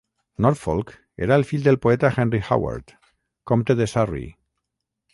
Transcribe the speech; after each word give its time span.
Norfolk 0.45 0.93
era 1.25 1.37
el 1.41 1.45
fill 1.51 1.69
del 1.69 1.79
poeta 1.85 2.13
Henry 2.23 2.41
Howard, 2.57 2.97
comte 3.53 3.81
de 3.83 3.93
Surrey. 3.97 4.29